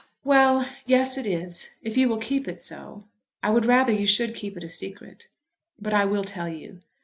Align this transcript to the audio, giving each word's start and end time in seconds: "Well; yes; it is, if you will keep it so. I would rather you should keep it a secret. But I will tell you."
"Well; 0.23 0.67
yes; 0.87 1.15
it 1.15 1.27
is, 1.27 1.75
if 1.83 1.95
you 1.95 2.09
will 2.09 2.17
keep 2.17 2.47
it 2.47 2.59
so. 2.59 3.03
I 3.43 3.51
would 3.51 3.67
rather 3.67 3.93
you 3.93 4.07
should 4.07 4.33
keep 4.33 4.57
it 4.57 4.63
a 4.63 4.67
secret. 4.67 5.27
But 5.79 5.93
I 5.93 6.05
will 6.05 6.23
tell 6.23 6.49
you." 6.49 6.81